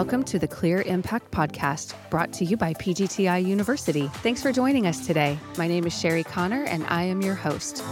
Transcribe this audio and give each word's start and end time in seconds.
Welcome 0.00 0.24
to 0.24 0.38
the 0.38 0.48
Clear 0.48 0.80
Impact 0.80 1.30
Podcast, 1.30 1.92
brought 2.08 2.32
to 2.32 2.44
you 2.46 2.56
by 2.56 2.72
PGTI 2.72 3.44
University. 3.44 4.08
Thanks 4.22 4.40
for 4.40 4.50
joining 4.50 4.86
us 4.86 5.06
today. 5.06 5.38
My 5.58 5.68
name 5.68 5.86
is 5.86 5.92
Sherry 5.92 6.24
Connor, 6.24 6.64
and 6.64 6.86
I 6.88 7.02
am 7.02 7.20
your 7.20 7.34
host. 7.34 7.84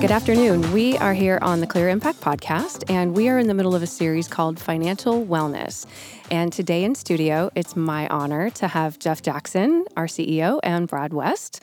Good 0.00 0.10
afternoon. 0.10 0.72
We 0.72 0.96
are 0.96 1.12
here 1.12 1.38
on 1.42 1.60
the 1.60 1.66
Clear 1.66 1.90
Impact 1.90 2.22
Podcast, 2.22 2.90
and 2.90 3.14
we 3.14 3.28
are 3.28 3.38
in 3.38 3.48
the 3.48 3.54
middle 3.54 3.74
of 3.74 3.82
a 3.82 3.86
series 3.86 4.28
called 4.28 4.58
Financial 4.58 5.22
Wellness. 5.22 5.84
And 6.30 6.54
today 6.54 6.84
in 6.84 6.94
studio, 6.94 7.50
it's 7.54 7.76
my 7.76 8.08
honor 8.08 8.48
to 8.48 8.66
have 8.66 8.98
Jeff 8.98 9.20
Jackson, 9.20 9.84
our 9.94 10.06
CEO, 10.06 10.58
and 10.62 10.88
Brad 10.88 11.12
West. 11.12 11.60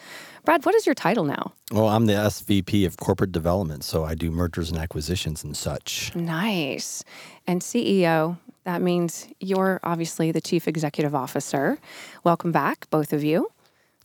Brad, 0.49 0.65
what 0.65 0.73
is 0.73 0.87
your 0.87 0.95
title 0.95 1.25
now? 1.25 1.53
Well, 1.71 1.87
I'm 1.89 2.07
the 2.07 2.13
SVP 2.13 2.83
of 2.87 2.97
Corporate 2.97 3.31
Development, 3.31 3.83
so 3.83 4.03
I 4.03 4.15
do 4.15 4.31
mergers 4.31 4.71
and 4.71 4.79
acquisitions 4.79 5.43
and 5.43 5.55
such. 5.55 6.11
Nice. 6.15 7.03
And 7.45 7.61
CEO, 7.61 8.35
that 8.63 8.81
means 8.81 9.27
you're 9.39 9.79
obviously 9.83 10.31
the 10.31 10.41
Chief 10.41 10.67
Executive 10.67 11.13
Officer. 11.13 11.77
Welcome 12.23 12.51
back, 12.51 12.89
both 12.89 13.13
of 13.13 13.23
you. 13.23 13.51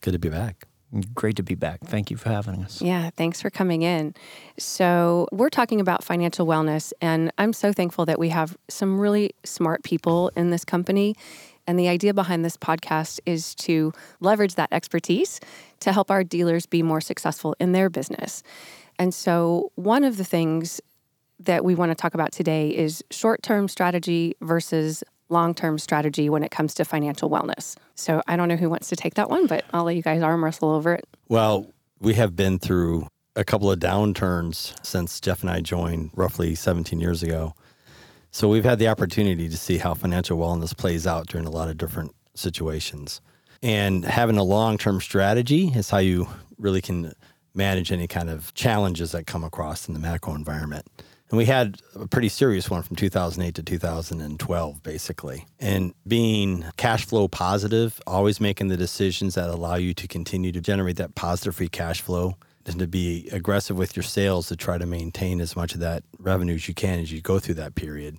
Good 0.01 0.11
to 0.11 0.19
be 0.19 0.29
back. 0.29 0.67
Great 1.15 1.35
to 1.37 1.43
be 1.43 1.55
back. 1.55 1.79
Thank 1.81 2.11
you 2.11 2.17
for 2.17 2.29
having 2.29 2.63
us. 2.63 2.79
Yeah, 2.79 3.09
thanks 3.09 3.41
for 3.41 3.49
coming 3.49 3.81
in. 3.81 4.13
So, 4.59 5.27
we're 5.31 5.49
talking 5.49 5.81
about 5.81 6.03
financial 6.03 6.45
wellness, 6.45 6.93
and 7.01 7.31
I'm 7.39 7.53
so 7.53 7.73
thankful 7.73 8.05
that 8.05 8.19
we 8.19 8.29
have 8.29 8.55
some 8.69 8.99
really 8.99 9.31
smart 9.43 9.83
people 9.83 10.29
in 10.35 10.51
this 10.51 10.63
company. 10.63 11.15
And 11.67 11.79
the 11.79 11.87
idea 11.87 12.13
behind 12.13 12.45
this 12.45 12.57
podcast 12.57 13.19
is 13.25 13.55
to 13.55 13.91
leverage 14.19 14.55
that 14.55 14.69
expertise 14.71 15.39
to 15.79 15.91
help 15.91 16.11
our 16.11 16.23
dealers 16.23 16.65
be 16.65 16.83
more 16.83 17.01
successful 17.01 17.55
in 17.59 17.71
their 17.71 17.89
business. 17.89 18.43
And 18.97 19.13
so, 19.13 19.71
one 19.75 20.03
of 20.03 20.17
the 20.17 20.23
things 20.23 20.79
that 21.39 21.65
we 21.65 21.75
want 21.75 21.91
to 21.91 21.95
talk 21.95 22.13
about 22.13 22.31
today 22.31 22.69
is 22.69 23.03
short 23.11 23.43
term 23.43 23.67
strategy 23.67 24.35
versus 24.41 25.03
long 25.29 25.53
term 25.53 25.77
strategy 25.77 26.29
when 26.29 26.43
it 26.43 26.51
comes 26.51 26.73
to 26.75 26.85
financial 26.85 27.29
wellness. 27.29 27.75
So 27.95 28.21
I 28.27 28.35
don't 28.35 28.47
know 28.47 28.55
who 28.55 28.69
wants 28.69 28.89
to 28.89 28.95
take 28.95 29.15
that 29.15 29.29
one, 29.29 29.47
but 29.47 29.65
I'll 29.73 29.83
let 29.83 29.95
you 29.95 30.01
guys 30.01 30.21
arm 30.21 30.43
wrestle 30.43 30.69
over 30.69 30.93
it. 30.93 31.05
Well, 31.27 31.71
we 31.99 32.13
have 32.13 32.35
been 32.35 32.59
through 32.59 33.07
a 33.35 33.43
couple 33.43 33.71
of 33.71 33.79
downturns 33.79 34.73
since 34.85 35.19
Jeff 35.19 35.41
and 35.41 35.49
I 35.49 35.61
joined 35.61 36.11
roughly 36.13 36.55
17 36.55 36.99
years 36.99 37.23
ago. 37.23 37.53
So 38.35 38.49
we've 38.49 38.65
had 38.65 38.79
the 38.79 38.89
opportunity 38.89 39.47
to 39.47 39.55
see 39.55 39.77
how 39.77 39.93
financial 39.93 40.37
wellness 40.37 40.75
plays 40.75 41.07
out 41.07 41.27
during 41.27 41.47
a 41.47 41.49
lot 41.49 41.69
of 41.69 41.77
different 41.77 42.13
situations. 42.33 43.21
And 43.63 44.03
having 44.03 44.35
a 44.35 44.43
long 44.43 44.77
term 44.77 44.99
strategy 44.99 45.71
is 45.73 45.89
how 45.89 45.99
you 45.99 46.27
really 46.57 46.81
can 46.81 47.13
manage 47.53 47.93
any 47.93 48.07
kind 48.07 48.29
of 48.29 48.53
challenges 48.53 49.13
that 49.13 49.25
come 49.25 49.45
across 49.45 49.87
in 49.87 49.93
the 49.93 50.01
macro 50.01 50.35
environment. 50.35 50.85
And 51.29 51.37
we 51.37 51.45
had 51.45 51.79
a 51.95 52.09
pretty 52.09 52.27
serious 52.27 52.69
one 52.69 52.83
from 52.83 52.97
2008 52.97 53.55
to 53.55 53.63
2012, 53.63 54.83
basically. 54.83 55.45
And 55.61 55.93
being 56.05 56.65
cash 56.75 57.05
flow 57.05 57.29
positive, 57.29 58.01
always 58.05 58.41
making 58.41 58.67
the 58.67 58.75
decisions 58.75 59.35
that 59.35 59.49
allow 59.49 59.75
you 59.75 59.93
to 59.93 60.09
continue 60.09 60.51
to 60.51 60.59
generate 60.59 60.97
that 60.97 61.15
positive 61.15 61.55
free 61.55 61.69
cash 61.69 62.01
flow 62.01 62.35
and 62.65 62.79
to 62.79 62.87
be 62.87 63.29
aggressive 63.31 63.77
with 63.77 63.95
your 63.95 64.03
sales 64.03 64.47
to 64.47 64.55
try 64.55 64.77
to 64.77 64.85
maintain 64.85 65.39
as 65.39 65.55
much 65.55 65.73
of 65.73 65.79
that 65.79 66.03
revenue 66.19 66.55
as 66.55 66.67
you 66.67 66.73
can 66.73 66.99
as 66.99 67.11
you 67.11 67.21
go 67.21 67.39
through 67.39 67.55
that 67.55 67.75
period 67.75 68.17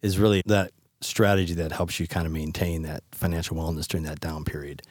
is 0.00 0.18
really 0.18 0.42
that 0.46 0.72
strategy 1.00 1.54
that 1.54 1.72
helps 1.72 2.00
you 2.00 2.06
kind 2.06 2.26
of 2.26 2.32
maintain 2.32 2.82
that 2.82 3.02
financial 3.12 3.56
wellness 3.56 3.86
during 3.86 4.04
that 4.04 4.20
down 4.20 4.44
period. 4.44 4.82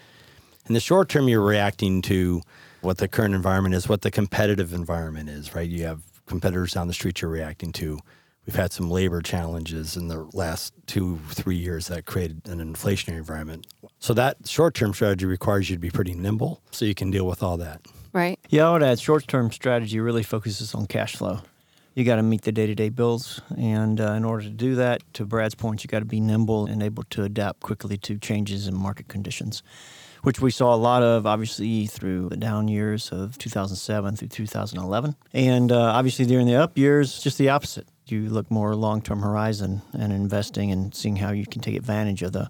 In 0.67 0.73
the 0.73 0.79
short 0.79 1.09
term, 1.09 1.27
you're 1.27 1.41
reacting 1.41 2.01
to 2.03 2.41
what 2.81 2.97
the 2.97 3.07
current 3.07 3.33
environment 3.33 3.75
is, 3.75 3.89
what 3.89 4.01
the 4.01 4.11
competitive 4.11 4.73
environment 4.73 5.29
is, 5.29 5.55
right? 5.55 5.67
You 5.67 5.85
have 5.85 6.01
competitors 6.25 6.73
down 6.73 6.87
the 6.87 6.93
street 6.93 7.21
you're 7.21 7.31
reacting 7.31 7.71
to. 7.73 7.99
We've 8.45 8.55
had 8.55 8.71
some 8.71 8.89
labor 8.89 9.21
challenges 9.21 9.95
in 9.95 10.07
the 10.07 10.27
last 10.33 10.73
two, 10.87 11.19
three 11.29 11.57
years 11.57 11.87
that 11.87 12.05
created 12.05 12.47
an 12.47 12.59
inflationary 12.59 13.17
environment. 13.17 13.67
So 13.99 14.13
that 14.15 14.47
short-term 14.47 14.93
strategy 14.93 15.25
requires 15.25 15.69
you 15.69 15.75
to 15.75 15.79
be 15.79 15.91
pretty 15.91 16.13
nimble 16.13 16.61
so 16.71 16.85
you 16.85 16.95
can 16.95 17.11
deal 17.11 17.27
with 17.27 17.43
all 17.43 17.57
that. 17.57 17.81
Right. 18.13 18.39
Yeah, 18.49 18.69
I 18.69 18.73
would 18.73 18.83
add 18.83 18.99
short-term 18.99 19.51
strategy 19.51 19.99
really 19.99 20.23
focuses 20.23 20.75
on 20.75 20.87
cash 20.87 21.15
flow. 21.15 21.39
You 21.93 22.05
got 22.05 22.15
to 22.15 22.23
meet 22.23 22.43
the 22.43 22.51
day-to-day 22.51 22.89
bills, 22.89 23.41
and 23.57 23.99
uh, 23.99 24.13
in 24.13 24.23
order 24.23 24.43
to 24.43 24.49
do 24.49 24.75
that, 24.75 25.01
to 25.13 25.25
Brad's 25.25 25.55
point, 25.55 25.83
you 25.83 25.89
got 25.89 25.99
to 25.99 26.05
be 26.05 26.21
nimble 26.21 26.65
and 26.65 26.81
able 26.81 27.03
to 27.09 27.23
adapt 27.23 27.59
quickly 27.59 27.97
to 27.97 28.17
changes 28.17 28.67
in 28.67 28.75
market 28.75 29.09
conditions 29.09 29.61
which 30.21 30.39
we 30.39 30.51
saw 30.51 30.73
a 30.73 30.77
lot 30.77 31.03
of 31.03 31.25
obviously 31.25 31.87
through 31.87 32.29
the 32.29 32.37
down 32.37 32.67
years 32.67 33.09
of 33.09 33.37
2007 33.37 34.15
through 34.15 34.27
2011. 34.27 35.15
And 35.33 35.71
uh, 35.71 35.79
obviously 35.79 36.25
during 36.25 36.47
the 36.47 36.55
up 36.55 36.77
years, 36.77 37.21
just 37.21 37.37
the 37.37 37.49
opposite. 37.49 37.87
You 38.05 38.29
look 38.29 38.51
more 38.51 38.75
long 38.75 39.01
term 39.01 39.21
horizon 39.21 39.81
and 39.93 40.11
investing 40.11 40.71
and 40.71 40.93
seeing 40.93 41.15
how 41.17 41.31
you 41.31 41.45
can 41.45 41.61
take 41.61 41.75
advantage 41.75 42.21
of 42.23 42.33
the 42.33 42.49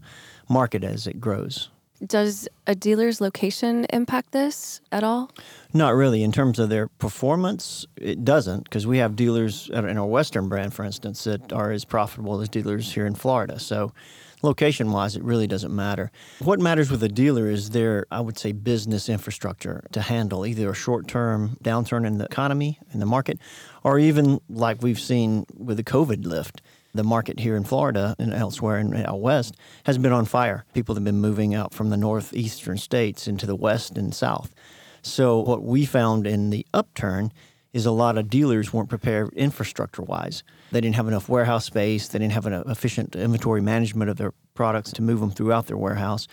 market 0.49 0.83
as 0.83 1.07
it 1.07 1.21
grows. 1.21 1.69
Does 2.05 2.47
a 2.65 2.73
dealer's 2.73 3.21
location 3.21 3.85
impact 3.91 4.31
this 4.31 4.81
at 4.91 5.03
all? 5.03 5.31
Not 5.71 5.93
really. 5.93 6.23
In 6.23 6.31
terms 6.31 6.57
of 6.57 6.69
their 6.69 6.87
performance, 6.87 7.85
it 7.95 8.25
doesn't 8.25 8.63
because 8.63 8.87
we 8.87 8.97
have 8.97 9.15
dealers 9.15 9.69
in 9.71 9.97
our 9.97 10.05
Western 10.05 10.49
brand, 10.49 10.73
for 10.73 10.83
instance, 10.83 11.23
that 11.25 11.53
are 11.53 11.71
as 11.71 11.85
profitable 11.85 12.41
as 12.41 12.49
dealers 12.49 12.93
here 12.93 13.05
in 13.05 13.13
Florida. 13.13 13.59
So 13.59 13.93
location 14.41 14.91
wise, 14.91 15.15
it 15.15 15.23
really 15.23 15.45
doesn't 15.45 15.73
matter. 15.75 16.11
What 16.39 16.59
matters 16.59 16.89
with 16.89 17.03
a 17.03 17.09
dealer 17.09 17.47
is 17.49 17.69
their, 17.69 18.07
I 18.11 18.21
would 18.21 18.37
say, 18.37 18.51
business 18.51 19.07
infrastructure 19.07 19.83
to 19.91 20.01
handle 20.01 20.45
either 20.45 20.69
a 20.69 20.75
short 20.75 21.07
term 21.07 21.57
downturn 21.63 22.07
in 22.07 22.17
the 22.17 22.25
economy, 22.25 22.79
in 22.93 22.99
the 22.99 23.05
market, 23.05 23.39
or 23.83 23.99
even 23.99 24.41
like 24.49 24.81
we've 24.81 24.99
seen 24.99 25.45
with 25.55 25.77
the 25.77 25.83
COVID 25.83 26.25
lift. 26.25 26.61
The 26.93 27.03
market 27.03 27.39
here 27.39 27.55
in 27.55 27.63
Florida 27.63 28.15
and 28.19 28.33
elsewhere 28.33 28.77
in 28.77 28.93
out 28.95 29.21
west 29.21 29.55
has 29.85 29.97
been 29.97 30.11
on 30.11 30.25
fire. 30.25 30.65
People 30.73 30.95
have 30.95 31.03
been 31.03 31.21
moving 31.21 31.55
out 31.55 31.73
from 31.73 31.89
the 31.89 31.97
northeastern 31.97 32.77
states 32.77 33.27
into 33.27 33.45
the 33.45 33.55
west 33.55 33.97
and 33.97 34.13
south. 34.13 34.53
So, 35.01 35.39
what 35.39 35.63
we 35.63 35.85
found 35.85 36.27
in 36.27 36.49
the 36.49 36.65
upturn 36.73 37.31
is 37.73 37.85
a 37.85 37.91
lot 37.91 38.17
of 38.17 38.29
dealers 38.29 38.73
weren't 38.73 38.89
prepared 38.89 39.33
infrastructure 39.33 40.01
wise. 40.01 40.43
They 40.71 40.81
didn't 40.81 40.95
have 40.95 41.07
enough 41.07 41.29
warehouse 41.29 41.65
space. 41.65 42.07
They 42.09 42.19
didn't 42.19 42.33
have 42.33 42.45
an 42.45 42.53
efficient 42.67 43.15
inventory 43.15 43.61
management 43.61 44.09
of 44.09 44.17
their 44.17 44.33
products 44.61 44.91
to 44.91 45.01
move 45.01 45.19
them 45.19 45.31
throughout 45.31 45.65
their 45.65 45.75
warehouse. 45.75 46.27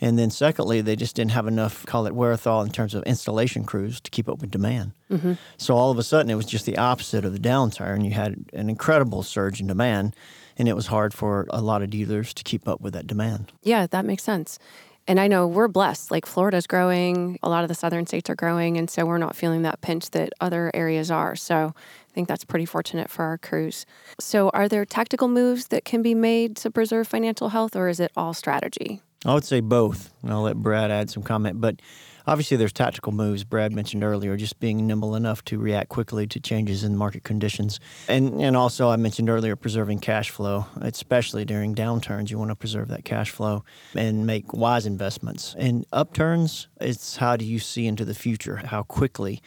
And 0.00 0.18
then, 0.18 0.30
secondly, 0.30 0.80
they 0.80 0.96
just 0.96 1.14
didn't 1.14 1.32
have 1.32 1.46
enough, 1.46 1.84
call 1.84 2.06
it 2.06 2.14
wherewithal, 2.14 2.62
in 2.62 2.70
terms 2.70 2.94
of 2.94 3.02
installation 3.02 3.64
crews 3.64 4.00
to 4.00 4.10
keep 4.10 4.26
up 4.26 4.40
with 4.40 4.50
demand. 4.50 4.92
Mm-hmm. 5.10 5.34
So, 5.58 5.74
all 5.76 5.90
of 5.90 5.98
a 5.98 6.02
sudden, 6.02 6.30
it 6.30 6.34
was 6.34 6.46
just 6.46 6.64
the 6.64 6.78
opposite 6.78 7.26
of 7.26 7.34
the 7.34 7.38
downturn. 7.38 8.02
You 8.02 8.12
had 8.12 8.42
an 8.54 8.70
incredible 8.70 9.22
surge 9.22 9.60
in 9.60 9.66
demand, 9.66 10.16
and 10.56 10.66
it 10.66 10.74
was 10.74 10.86
hard 10.86 11.12
for 11.12 11.46
a 11.50 11.60
lot 11.60 11.82
of 11.82 11.90
dealers 11.90 12.32
to 12.32 12.42
keep 12.42 12.66
up 12.66 12.80
with 12.80 12.94
that 12.94 13.06
demand. 13.06 13.52
Yeah, 13.62 13.86
that 13.86 14.06
makes 14.06 14.22
sense. 14.22 14.58
And 15.06 15.20
I 15.20 15.28
know 15.28 15.46
we're 15.46 15.68
blessed. 15.68 16.10
Like 16.10 16.24
Florida's 16.24 16.66
growing, 16.66 17.38
a 17.42 17.48
lot 17.48 17.62
of 17.62 17.68
the 17.68 17.74
southern 17.74 18.06
states 18.06 18.30
are 18.30 18.34
growing, 18.34 18.78
and 18.78 18.88
so 18.88 19.04
we're 19.04 19.18
not 19.18 19.36
feeling 19.36 19.62
that 19.62 19.80
pinch 19.82 20.10
that 20.10 20.32
other 20.40 20.70
areas 20.72 21.10
are. 21.10 21.36
So 21.36 21.74
I 21.76 22.12
think 22.14 22.26
that's 22.28 22.44
pretty 22.44 22.64
fortunate 22.64 23.10
for 23.10 23.24
our 23.24 23.36
crews. 23.36 23.84
So, 24.18 24.48
are 24.50 24.68
there 24.68 24.84
tactical 24.84 25.28
moves 25.28 25.68
that 25.68 25.84
can 25.84 26.00
be 26.00 26.14
made 26.14 26.56
to 26.58 26.70
preserve 26.70 27.08
financial 27.08 27.50
health, 27.50 27.76
or 27.76 27.88
is 27.88 28.00
it 28.00 28.12
all 28.16 28.32
strategy? 28.32 29.02
I 29.26 29.34
would 29.34 29.44
say 29.44 29.60
both. 29.60 30.10
And 30.22 30.32
I'll 30.32 30.42
let 30.42 30.56
Brad 30.56 30.90
add 30.90 31.10
some 31.10 31.22
comment. 31.22 31.60
But 31.60 31.80
Obviously, 32.26 32.56
there's 32.56 32.72
tactical 32.72 33.12
moves 33.12 33.44
Brad 33.44 33.72
mentioned 33.72 34.02
earlier, 34.02 34.36
just 34.36 34.58
being 34.58 34.86
nimble 34.86 35.14
enough 35.14 35.44
to 35.44 35.58
react 35.58 35.90
quickly 35.90 36.26
to 36.28 36.40
changes 36.40 36.82
in 36.82 36.96
market 36.96 37.22
conditions. 37.22 37.80
And, 38.08 38.40
and 38.40 38.56
also, 38.56 38.88
I 38.88 38.96
mentioned 38.96 39.28
earlier, 39.28 39.56
preserving 39.56 39.98
cash 39.98 40.30
flow, 40.30 40.66
especially 40.80 41.44
during 41.44 41.74
downturns. 41.74 42.30
You 42.30 42.38
want 42.38 42.50
to 42.50 42.56
preserve 42.56 42.88
that 42.88 43.04
cash 43.04 43.30
flow 43.30 43.64
and 43.94 44.26
make 44.26 44.54
wise 44.54 44.86
investments. 44.86 45.54
In 45.58 45.84
upturns, 45.92 46.68
it's 46.80 47.16
how 47.16 47.36
do 47.36 47.44
you 47.44 47.58
see 47.58 47.86
into 47.86 48.04
the 48.04 48.14
future? 48.14 48.56
How 48.56 48.82
quickly 48.82 49.42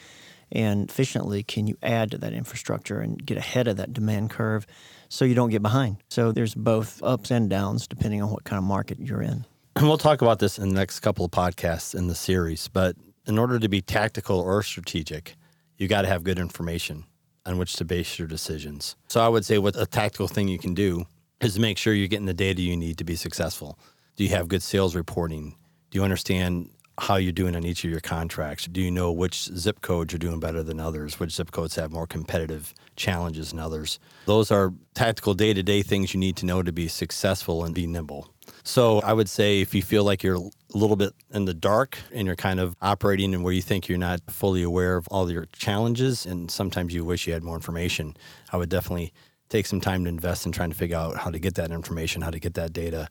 and 0.52 0.88
efficiently 0.88 1.42
can 1.42 1.66
you 1.66 1.76
add 1.82 2.10
to 2.12 2.18
that 2.18 2.32
infrastructure 2.32 3.00
and 3.00 3.24
get 3.24 3.36
ahead 3.36 3.68
of 3.68 3.76
that 3.76 3.92
demand 3.92 4.30
curve 4.30 4.66
so 5.08 5.24
you 5.24 5.34
don't 5.34 5.50
get 5.50 5.62
behind? 5.62 5.96
So 6.08 6.30
there's 6.30 6.54
both 6.54 7.02
ups 7.02 7.30
and 7.30 7.50
downs 7.50 7.88
depending 7.88 8.22
on 8.22 8.30
what 8.30 8.44
kind 8.44 8.58
of 8.58 8.64
market 8.64 8.98
you're 9.00 9.22
in. 9.22 9.44
We'll 9.86 9.98
talk 9.98 10.22
about 10.22 10.38
this 10.38 10.58
in 10.58 10.70
the 10.70 10.74
next 10.74 11.00
couple 11.00 11.24
of 11.24 11.30
podcasts 11.30 11.94
in 11.94 12.08
the 12.08 12.14
series, 12.14 12.68
but 12.68 12.96
in 13.26 13.38
order 13.38 13.58
to 13.58 13.68
be 13.68 13.80
tactical 13.80 14.40
or 14.40 14.62
strategic, 14.62 15.36
you 15.76 15.86
got 15.86 16.02
to 16.02 16.08
have 16.08 16.24
good 16.24 16.38
information 16.38 17.04
on 17.46 17.58
which 17.58 17.76
to 17.76 17.84
base 17.84 18.18
your 18.18 18.26
decisions. 18.26 18.96
So 19.08 19.20
I 19.20 19.28
would 19.28 19.44
say 19.44 19.58
what 19.58 19.76
a 19.76 19.86
tactical 19.86 20.26
thing 20.26 20.48
you 20.48 20.58
can 20.58 20.74
do 20.74 21.04
is 21.40 21.58
make 21.58 21.78
sure 21.78 21.94
you're 21.94 22.08
getting 22.08 22.26
the 22.26 22.34
data 22.34 22.60
you 22.60 22.76
need 22.76 22.98
to 22.98 23.04
be 23.04 23.14
successful. 23.14 23.78
Do 24.16 24.24
you 24.24 24.30
have 24.30 24.48
good 24.48 24.62
sales 24.62 24.96
reporting? 24.96 25.54
Do 25.90 25.98
you 25.98 26.04
understand 26.04 26.70
how 26.98 27.16
you're 27.16 27.32
doing 27.32 27.54
on 27.54 27.64
each 27.64 27.84
of 27.84 27.90
your 27.90 28.00
contracts? 28.00 28.66
Do 28.66 28.80
you 28.80 28.90
know 28.90 29.12
which 29.12 29.44
zip 29.44 29.80
codes 29.80 30.12
are 30.12 30.18
doing 30.18 30.40
better 30.40 30.62
than 30.62 30.80
others? 30.80 31.20
Which 31.20 31.32
zip 31.32 31.52
codes 31.52 31.76
have 31.76 31.92
more 31.92 32.06
competitive 32.06 32.74
challenges 32.96 33.50
than 33.50 33.60
others? 33.60 34.00
Those 34.26 34.50
are 34.50 34.74
tactical 34.94 35.34
day 35.34 35.54
to 35.54 35.62
day 35.62 35.82
things 35.82 36.12
you 36.12 36.20
need 36.20 36.36
to 36.38 36.46
know 36.46 36.62
to 36.62 36.72
be 36.72 36.88
successful 36.88 37.64
and 37.64 37.74
be 37.74 37.86
nimble. 37.86 38.34
So 38.68 39.00
I 39.00 39.14
would 39.14 39.30
say 39.30 39.62
if 39.62 39.74
you 39.74 39.80
feel 39.80 40.04
like 40.04 40.22
you're 40.22 40.36
a 40.36 40.50
little 40.74 40.96
bit 40.96 41.14
in 41.30 41.46
the 41.46 41.54
dark 41.54 41.96
and 42.12 42.26
you're 42.26 42.36
kind 42.36 42.60
of 42.60 42.76
operating 42.82 43.32
and 43.32 43.42
where 43.42 43.54
you 43.54 43.62
think 43.62 43.88
you're 43.88 43.96
not 43.96 44.20
fully 44.28 44.62
aware 44.62 44.96
of 44.96 45.08
all 45.08 45.32
your 45.32 45.46
challenges 45.54 46.26
and 46.26 46.50
sometimes 46.50 46.92
you 46.92 47.02
wish 47.02 47.26
you 47.26 47.32
had 47.32 47.42
more 47.42 47.54
information, 47.54 48.14
I 48.52 48.58
would 48.58 48.68
definitely 48.68 49.14
take 49.48 49.64
some 49.64 49.80
time 49.80 50.04
to 50.04 50.10
invest 50.10 50.44
in 50.44 50.52
trying 50.52 50.68
to 50.68 50.76
figure 50.76 50.98
out 50.98 51.16
how 51.16 51.30
to 51.30 51.38
get 51.38 51.54
that 51.54 51.70
information, 51.70 52.20
how 52.20 52.28
to 52.28 52.38
get 52.38 52.52
that 52.54 52.74
data 52.74 53.08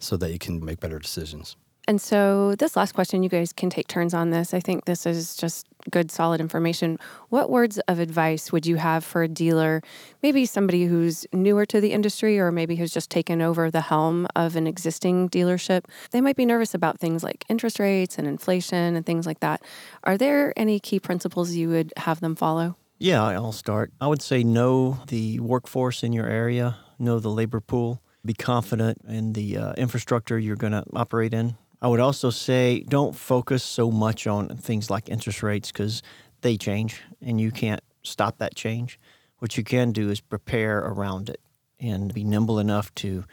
so 0.00 0.16
that 0.16 0.32
you 0.32 0.40
can 0.40 0.64
make 0.64 0.80
better 0.80 0.98
decisions. 0.98 1.54
And 1.88 2.00
so, 2.00 2.56
this 2.56 2.74
last 2.74 2.92
question, 2.92 3.22
you 3.22 3.28
guys 3.28 3.52
can 3.52 3.70
take 3.70 3.86
turns 3.86 4.12
on 4.12 4.30
this. 4.30 4.52
I 4.52 4.58
think 4.58 4.86
this 4.86 5.06
is 5.06 5.36
just 5.36 5.68
good, 5.88 6.10
solid 6.10 6.40
information. 6.40 6.98
What 7.28 7.48
words 7.48 7.78
of 7.86 8.00
advice 8.00 8.50
would 8.50 8.66
you 8.66 8.74
have 8.74 9.04
for 9.04 9.22
a 9.22 9.28
dealer, 9.28 9.82
maybe 10.20 10.46
somebody 10.46 10.86
who's 10.86 11.26
newer 11.32 11.64
to 11.66 11.80
the 11.80 11.92
industry 11.92 12.40
or 12.40 12.50
maybe 12.50 12.74
who's 12.74 12.92
just 12.92 13.08
taken 13.08 13.40
over 13.40 13.70
the 13.70 13.82
helm 13.82 14.26
of 14.34 14.56
an 14.56 14.66
existing 14.66 15.28
dealership? 15.28 15.84
They 16.10 16.20
might 16.20 16.34
be 16.34 16.44
nervous 16.44 16.74
about 16.74 16.98
things 16.98 17.22
like 17.22 17.44
interest 17.48 17.78
rates 17.78 18.18
and 18.18 18.26
inflation 18.26 18.96
and 18.96 19.06
things 19.06 19.24
like 19.24 19.38
that. 19.38 19.62
Are 20.02 20.18
there 20.18 20.52
any 20.56 20.80
key 20.80 20.98
principles 20.98 21.52
you 21.52 21.68
would 21.68 21.92
have 21.98 22.18
them 22.18 22.34
follow? 22.34 22.76
Yeah, 22.98 23.22
I'll 23.22 23.52
start. 23.52 23.92
I 24.00 24.08
would 24.08 24.22
say 24.22 24.42
know 24.42 24.98
the 25.06 25.38
workforce 25.38 26.02
in 26.02 26.12
your 26.12 26.26
area, 26.26 26.78
know 26.98 27.20
the 27.20 27.30
labor 27.30 27.60
pool, 27.60 28.02
be 28.24 28.34
confident 28.34 29.02
in 29.06 29.34
the 29.34 29.56
uh, 29.56 29.72
infrastructure 29.74 30.36
you're 30.36 30.56
going 30.56 30.72
to 30.72 30.82
operate 30.94 31.32
in 31.32 31.56
I 31.80 31.88
would 31.88 32.00
also 32.00 32.30
say 32.30 32.80
don't 32.88 33.14
focus 33.14 33.62
so 33.62 33.90
much 33.90 34.26
on 34.26 34.48
things 34.56 34.90
like 34.90 35.08
interest 35.08 35.42
rates 35.42 35.70
because 35.70 36.02
they 36.40 36.56
change 36.56 37.02
and 37.20 37.40
you 37.40 37.50
can't 37.50 37.82
stop 38.02 38.38
that 38.38 38.54
change. 38.54 38.98
What 39.38 39.56
you 39.56 39.64
can 39.64 39.92
do 39.92 40.10
is 40.10 40.20
prepare 40.20 40.78
around 40.78 41.28
it 41.28 41.40
and 41.78 42.12
be 42.14 42.24
nimble 42.24 42.58
enough 42.58 42.94
to, 42.96 43.24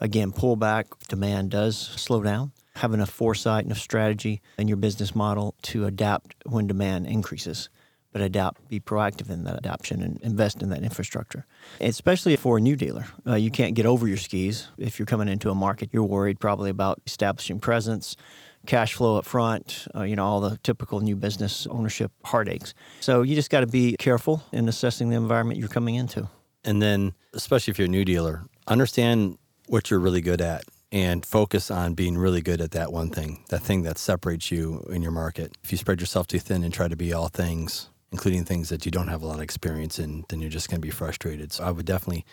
again, 0.00 0.32
pull 0.32 0.56
back. 0.56 0.86
Demand 1.08 1.50
does 1.50 1.76
slow 1.78 2.22
down. 2.22 2.52
Have 2.74 2.92
enough 2.92 3.08
foresight, 3.08 3.64
enough 3.64 3.78
strategy 3.78 4.42
in 4.58 4.68
your 4.68 4.76
business 4.76 5.14
model 5.14 5.54
to 5.62 5.86
adapt 5.86 6.34
when 6.44 6.66
demand 6.66 7.06
increases 7.06 7.70
but 8.16 8.24
adapt, 8.24 8.66
be 8.70 8.80
proactive 8.80 9.28
in 9.28 9.44
that 9.44 9.58
adoption 9.58 10.00
and 10.00 10.18
invest 10.22 10.62
in 10.62 10.70
that 10.70 10.82
infrastructure. 10.82 11.44
Especially 11.82 12.34
for 12.34 12.56
a 12.56 12.60
new 12.62 12.74
dealer, 12.74 13.04
uh, 13.26 13.34
you 13.34 13.50
can't 13.50 13.74
get 13.74 13.84
over 13.84 14.08
your 14.08 14.16
skis. 14.16 14.68
If 14.78 14.98
you're 14.98 15.04
coming 15.04 15.28
into 15.28 15.50
a 15.50 15.54
market, 15.54 15.90
you're 15.92 16.02
worried 16.02 16.40
probably 16.40 16.70
about 16.70 16.98
establishing 17.06 17.60
presence, 17.60 18.16
cash 18.64 18.94
flow 18.94 19.18
up 19.18 19.26
front, 19.26 19.86
uh, 19.94 20.04
you 20.04 20.16
know, 20.16 20.24
all 20.24 20.40
the 20.40 20.56
typical 20.62 21.00
new 21.00 21.14
business 21.14 21.66
ownership 21.66 22.10
heartaches. 22.24 22.72
So 23.00 23.20
you 23.20 23.34
just 23.34 23.50
got 23.50 23.60
to 23.60 23.66
be 23.66 23.96
careful 23.98 24.42
in 24.50 24.66
assessing 24.66 25.10
the 25.10 25.16
environment 25.16 25.60
you're 25.60 25.68
coming 25.68 25.96
into. 25.96 26.26
And 26.64 26.80
then, 26.80 27.12
especially 27.34 27.72
if 27.72 27.78
you're 27.78 27.84
a 27.84 27.90
new 27.90 28.06
dealer, 28.06 28.44
understand 28.66 29.36
what 29.66 29.90
you're 29.90 30.00
really 30.00 30.22
good 30.22 30.40
at 30.40 30.64
and 30.90 31.26
focus 31.26 31.70
on 31.70 31.92
being 31.92 32.16
really 32.16 32.40
good 32.40 32.62
at 32.62 32.70
that 32.70 32.94
one 32.94 33.10
thing, 33.10 33.44
that 33.50 33.60
thing 33.60 33.82
that 33.82 33.98
separates 33.98 34.50
you 34.50 34.86
in 34.88 35.02
your 35.02 35.12
market. 35.12 35.54
If 35.62 35.70
you 35.70 35.76
spread 35.76 36.00
yourself 36.00 36.26
too 36.26 36.38
thin 36.38 36.64
and 36.64 36.72
try 36.72 36.88
to 36.88 36.96
be 36.96 37.12
all 37.12 37.28
things, 37.28 37.90
including 38.16 38.46
things 38.46 38.70
that 38.70 38.86
you 38.86 38.90
don't 38.90 39.08
have 39.08 39.20
a 39.20 39.26
lot 39.26 39.34
of 39.34 39.42
experience 39.42 39.98
in, 39.98 40.24
then 40.30 40.40
you're 40.40 40.48
just 40.48 40.70
going 40.70 40.80
to 40.80 40.86
be 40.86 40.90
frustrated. 40.90 41.52
So 41.52 41.64
I 41.64 41.70
would 41.70 41.84
definitely, 41.84 42.24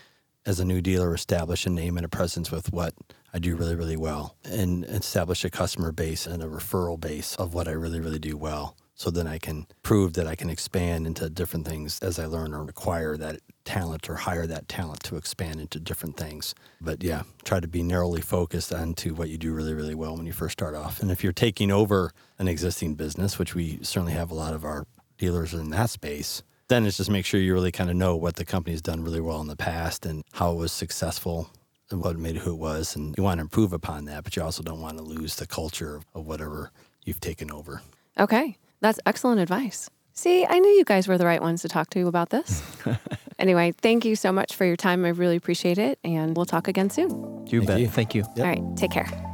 as 0.45 0.61
a 0.61 0.63
new 0.63 0.79
dealer, 0.79 1.13
establish 1.13 1.65
a 1.65 1.69
name 1.69 1.97
and 1.97 2.05
a 2.05 2.09
presence 2.09 2.51
with 2.51 2.71
what 2.71 2.93
I 3.33 3.39
do 3.39 3.57
really, 3.57 3.75
really 3.75 3.97
well 3.97 4.37
and 4.45 4.85
establish 4.85 5.43
a 5.43 5.49
customer 5.49 5.91
base 5.91 6.25
and 6.25 6.41
a 6.41 6.47
referral 6.47 6.97
base 6.97 7.35
of 7.35 7.53
what 7.53 7.67
I 7.67 7.71
really, 7.71 7.99
really 7.99 8.17
do 8.17 8.37
well. 8.37 8.77
So 8.95 9.11
then 9.11 9.27
I 9.27 9.39
can 9.39 9.67
prove 9.81 10.13
that 10.13 10.25
I 10.25 10.35
can 10.35 10.49
expand 10.49 11.05
into 11.05 11.29
different 11.29 11.67
things 11.67 11.99
as 11.99 12.17
I 12.17 12.27
learn 12.27 12.53
or 12.53 12.63
acquire 12.69 13.17
that 13.17 13.41
talent 13.65 14.09
or 14.09 14.15
hire 14.15 14.47
that 14.47 14.69
talent 14.69 15.03
to 15.03 15.17
expand 15.17 15.59
into 15.59 15.81
different 15.81 16.15
things. 16.15 16.55
But 16.79 17.03
yeah, 17.03 17.23
try 17.43 17.59
to 17.59 17.67
be 17.67 17.83
narrowly 17.83 18.21
focused 18.21 18.71
onto 18.71 19.13
what 19.15 19.27
you 19.27 19.37
do 19.37 19.51
really, 19.51 19.73
really 19.73 19.95
well 19.95 20.15
when 20.15 20.25
you 20.25 20.31
first 20.31 20.53
start 20.53 20.75
off. 20.75 21.01
And 21.01 21.11
if 21.11 21.25
you're 21.25 21.33
taking 21.33 21.71
over 21.71 22.11
an 22.39 22.47
existing 22.47 22.95
business, 22.95 23.37
which 23.37 23.53
we 23.53 23.79
certainly 23.81 24.13
have 24.13 24.31
a 24.31 24.35
lot 24.35 24.53
of 24.53 24.63
our 24.63 24.85
dealers 25.23 25.53
in 25.53 25.69
that 25.69 25.89
space, 25.89 26.43
then 26.67 26.85
it's 26.85 26.97
just 26.97 27.09
make 27.09 27.25
sure 27.25 27.39
you 27.39 27.53
really 27.53 27.71
kind 27.71 27.89
of 27.89 27.95
know 27.95 28.13
what 28.13 28.35
the 28.35 28.43
company's 28.43 28.81
done 28.81 29.01
really 29.01 29.21
well 29.21 29.39
in 29.39 29.47
the 29.47 29.55
past 29.55 30.05
and 30.05 30.21
how 30.33 30.51
it 30.51 30.57
was 30.57 30.71
successful 30.73 31.49
and 31.89 32.03
what 32.03 32.17
made 32.17 32.35
it 32.35 32.39
who 32.39 32.51
it 32.51 32.57
was. 32.57 32.93
And 32.97 33.15
you 33.17 33.23
want 33.23 33.37
to 33.37 33.43
improve 33.43 33.71
upon 33.71 34.03
that, 34.05 34.25
but 34.25 34.35
you 34.35 34.43
also 34.43 34.63
don't 34.63 34.81
want 34.81 34.97
to 34.97 35.03
lose 35.03 35.37
the 35.37 35.47
culture 35.47 36.01
of 36.13 36.25
whatever 36.25 36.71
you've 37.05 37.21
taken 37.21 37.51
over. 37.51 37.81
Okay. 38.19 38.57
That's 38.81 38.99
excellent 39.05 39.39
advice. 39.39 39.89
See, 40.11 40.45
I 40.45 40.59
knew 40.59 40.71
you 40.71 40.83
guys 40.83 41.07
were 41.07 41.17
the 41.17 41.25
right 41.25 41.41
ones 41.41 41.61
to 41.61 41.69
talk 41.69 41.89
to 41.91 42.07
about 42.07 42.29
this. 42.29 42.61
anyway, 43.39 43.71
thank 43.71 44.03
you 44.03 44.17
so 44.17 44.33
much 44.33 44.53
for 44.55 44.65
your 44.65 44.75
time. 44.75 45.05
I 45.05 45.09
really 45.09 45.37
appreciate 45.37 45.77
it. 45.77 45.99
And 46.03 46.35
we'll 46.35 46.45
talk 46.45 46.67
again 46.67 46.89
soon. 46.89 47.47
You 47.47 47.59
thank 47.59 47.67
bet. 47.67 47.79
You. 47.79 47.87
Thank 47.87 48.15
you. 48.15 48.23
Yep. 48.35 48.39
All 48.39 48.45
right. 48.45 48.77
Take 48.77 48.91
care. 48.91 49.32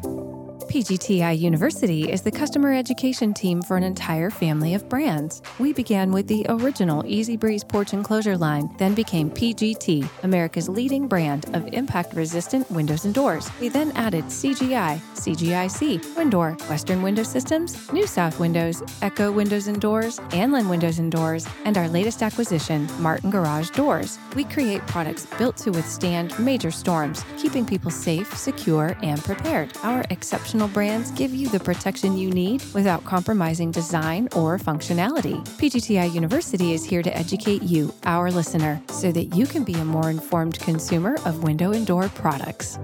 PGTI 0.69 1.39
University 1.39 2.11
is 2.11 2.21
the 2.21 2.29
customer 2.29 2.71
education 2.71 3.33
team 3.33 3.59
for 3.59 3.75
an 3.75 3.81
entire 3.81 4.29
family 4.29 4.75
of 4.75 4.87
brands. 4.87 5.41
We 5.57 5.73
began 5.73 6.11
with 6.11 6.27
the 6.27 6.45
original 6.47 7.03
Eze-Breeze 7.07 7.63
porch 7.63 7.91
enclosure 7.91 8.37
line, 8.37 8.69
then 8.77 8.93
became 8.93 9.31
PGT, 9.31 10.07
America's 10.21 10.69
leading 10.69 11.07
brand 11.07 11.47
of 11.55 11.65
impact 11.73 12.13
resistant 12.13 12.69
windows 12.69 13.05
and 13.05 13.15
doors. 13.15 13.49
We 13.59 13.69
then 13.69 13.91
added 13.93 14.25
CGI, 14.25 15.01
CGIC, 15.15 16.01
WinDoor, 16.13 16.69
Western 16.69 17.01
Window 17.01 17.23
Systems, 17.23 17.91
New 17.91 18.05
South 18.05 18.39
Windows, 18.39 18.83
Echo 19.01 19.31
Windows 19.31 19.65
and 19.65 19.81
Doors, 19.81 20.19
Anlin 20.29 20.69
Windows 20.69 20.99
and 20.99 21.11
Doors, 21.11 21.47
and 21.65 21.79
our 21.79 21.89
latest 21.89 22.21
acquisition, 22.21 22.87
Martin 22.99 23.31
Garage 23.31 23.71
Doors. 23.71 24.19
We 24.35 24.43
create 24.43 24.85
products 24.85 25.25
built 25.39 25.57
to 25.57 25.71
withstand 25.71 26.37
major 26.37 26.69
storms, 26.69 27.25
keeping 27.39 27.65
people 27.65 27.89
safe, 27.89 28.37
secure, 28.37 28.95
and 29.01 29.23
prepared. 29.23 29.75
Our 29.81 30.05
exceptional 30.11 30.58
brands 30.67 31.11
give 31.11 31.33
you 31.33 31.47
the 31.49 31.59
protection 31.59 32.17
you 32.17 32.29
need 32.31 32.63
without 32.73 33.03
compromising 33.05 33.71
design 33.71 34.27
or 34.35 34.57
functionality. 34.57 35.43
PGTI 35.57 36.13
University 36.13 36.73
is 36.73 36.83
here 36.83 37.01
to 37.01 37.15
educate 37.15 37.63
you, 37.63 37.93
our 38.03 38.31
listener, 38.31 38.81
so 38.89 39.11
that 39.11 39.35
you 39.35 39.45
can 39.45 39.63
be 39.63 39.73
a 39.73 39.85
more 39.85 40.09
informed 40.09 40.59
consumer 40.59 41.15
of 41.25 41.43
window 41.43 41.71
and 41.71 41.87
door 41.87 42.09
products. 42.09 42.77